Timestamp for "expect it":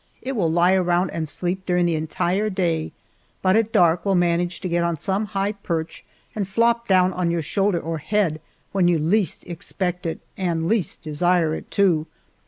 9.45-10.19